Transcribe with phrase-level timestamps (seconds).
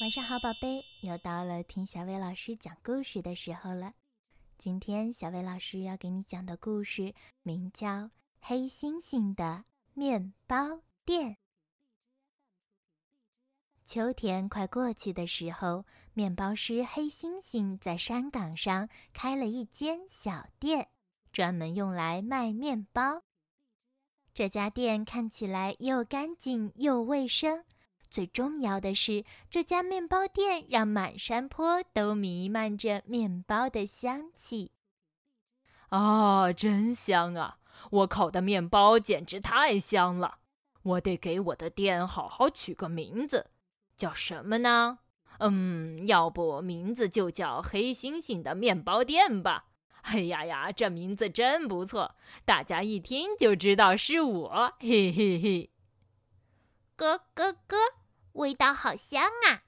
[0.00, 3.94] 晚上好，宝贝，又到了听小薇老师讲故事的时候了。
[4.58, 7.88] 今天小薇老师要给你讲的故事名叫
[8.40, 11.30] 《黑猩猩的面包店》。
[13.86, 20.88] 秋天快过去的时候，面包师黑猩猩在山岗上开了一间小店，
[21.30, 23.22] 专门用来卖面包。
[24.34, 27.64] 这家店看起来又干净又卫生。
[28.14, 34.70] 最重要的是，这家面包店让满山坡都弥漫着面包的香气。
[35.88, 37.58] 啊，真香啊！
[37.90, 40.38] 我烤的面包简直太香了。
[40.84, 43.50] 我得给我的店好好取个名字，
[43.96, 45.00] 叫什么呢？
[45.40, 49.64] 嗯，要不名字就叫黑猩猩的面包店吧。
[50.02, 54.74] 哎呀呀，这名字真不错，大家一听就知道是我。
[54.78, 55.70] 嘿嘿嘿，
[56.96, 57.76] 咯咯咯。
[58.34, 59.64] 味道好香啊！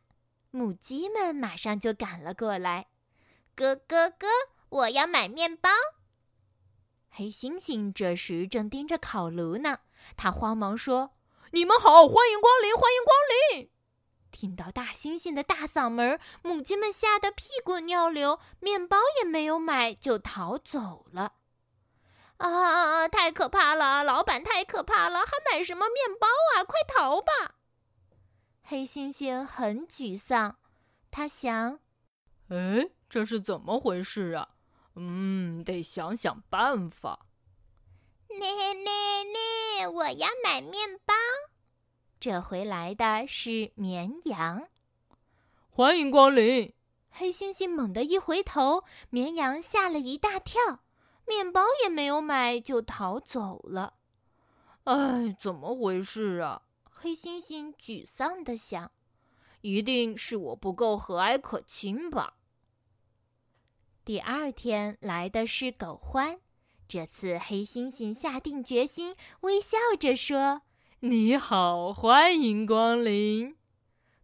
[0.53, 2.87] 母鸡们马上就赶了过来。
[3.57, 4.29] 咯咯咯！
[4.69, 5.71] 我要买面包。
[7.09, 9.79] 黑猩猩这时正盯着烤炉呢，
[10.17, 11.17] 他慌忙说
[11.53, 13.17] ：“你们好，欢迎光临，欢迎光
[13.55, 13.71] 临！”
[14.31, 21.35] 听到大猩猩的大嗓门，母鸡们吓得屁滚尿流，面包也没有买就逃走了。
[22.37, 23.09] 啊！
[23.09, 26.65] 太可怕了，老板太可怕了，还买什么面包啊？
[26.65, 27.56] 快逃吧！
[28.69, 30.57] 黑猩猩很沮丧，
[31.13, 31.79] 他想
[32.51, 34.49] ：“哎，这是怎么回事啊？
[34.97, 37.27] 嗯，得想想办法。”
[38.29, 38.85] 咩咩
[39.25, 39.87] 咩！
[39.87, 41.15] 我要买面包。
[42.19, 44.67] 这回来的是绵羊。
[45.71, 46.75] 欢迎光临！
[47.11, 50.81] 黑猩猩猛地一回头，绵羊吓了一大跳，
[51.25, 53.95] 面包也没有买就逃走了。
[54.83, 56.63] 哎，怎么回事啊？
[56.99, 58.91] 黑猩猩沮丧地想
[59.61, 62.39] ：“一定是我不够和蔼可亲吧。”
[64.03, 66.41] 第二天来的是狗欢，
[66.89, 70.63] 这次黑猩猩下定决心，微笑着说
[71.01, 73.57] ：“你好，欢迎光临。”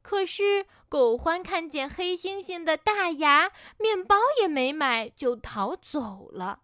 [0.01, 6.61] 可是狗欢看见黑猩猩的大牙，面包也没买就逃走了。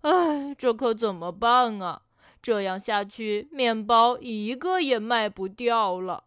[0.00, 2.02] 哎，这可怎么办啊？
[2.44, 6.24] 这样下去，面包一个也卖不掉了。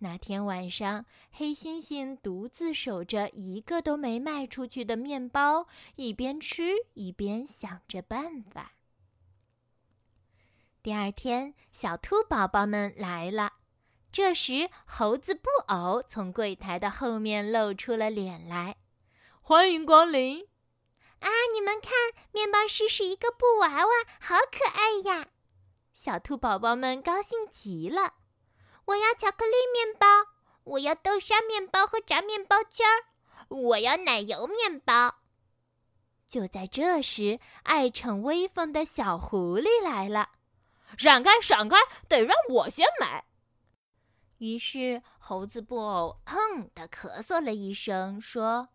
[0.00, 8.72] 那天晚上，黑猩猩独自守着一个都没卖出去的面包，一边吃一边想着办法。
[10.82, 13.52] 第二天，小兔宝宝们来了。
[14.10, 18.78] 这时，猴子布偶从柜台的后面露出了脸来
[19.40, 20.44] ：“欢迎光临。”
[21.20, 21.28] 啊！
[21.52, 21.92] 你们看，
[22.32, 25.28] 面包师是一个布娃娃，好可爱呀！
[25.92, 28.14] 小兔宝宝们高兴极了。
[28.86, 30.06] 我要巧克力面包，
[30.64, 33.04] 我要豆沙面包和炸面包圈儿，
[33.48, 35.16] 我要奶油面包。
[36.26, 40.30] 就在这时，爱逞威风的小狐狸来了。
[40.96, 41.76] 闪开，闪开！
[42.08, 43.26] 得让我先买。
[44.38, 48.70] 于是，猴子布偶“哼”的咳嗽了一声，说：“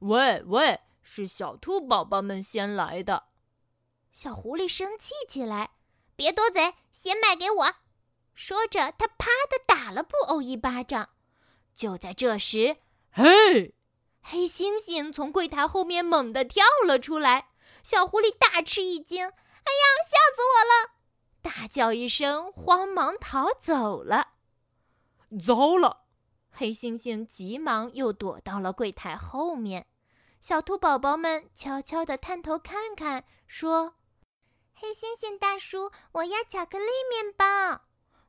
[0.00, 3.24] 喂喂。”是小兔宝宝们先来的，
[4.10, 5.72] 小狐狸生气起来
[6.16, 7.74] ：“别多嘴，先卖给我！”
[8.34, 11.10] 说着，他啪的打了布偶一巴掌。
[11.74, 12.78] 就在这时，
[13.12, 13.74] 嘿，
[14.22, 17.50] 黑猩猩从柜台后面猛地跳了出来。
[17.82, 20.94] 小狐狸大吃一惊：“哎呀，吓死我了！”
[21.42, 24.32] 大叫一声，慌忙逃走了。
[25.44, 26.06] 糟了！
[26.50, 29.86] 黑猩猩急忙又躲到了柜台后面。
[30.46, 33.94] 小兔宝宝们悄悄地探头看看，说
[34.76, 37.86] ：“黑猩猩大叔，我要巧克力面包，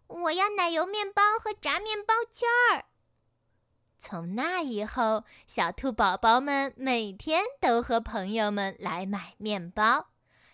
[0.08, 2.86] 我要奶油面包和炸面包圈儿。”
[4.00, 10.12] 从那以后，小兔宝宝们每天都和朋友们来买面包。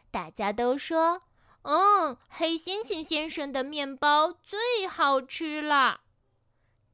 [0.10, 1.22] 大家都说
[1.62, 6.02] ：“嗯，黑猩猩先生的面包最好吃了。”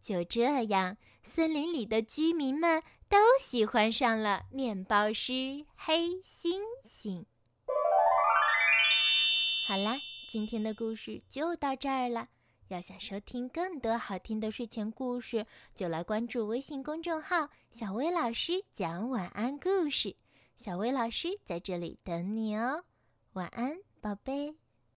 [0.03, 0.97] 就这样，
[1.27, 2.81] 森林里的居民们。
[3.09, 7.23] 都喜欢上了面包师黑猩猩。
[9.65, 9.97] 好啦，
[10.29, 12.27] 今天的故事就到这儿了。
[12.67, 20.17] 要想收听更多好听的睡前故事，就来关注微信公众号“小薇老师讲晚安故事”。
[20.57, 22.83] 小薇老师在这里等你哦，
[23.31, 24.66] 晚安，宝贝。